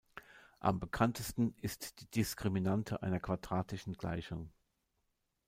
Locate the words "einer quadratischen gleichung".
3.03-4.51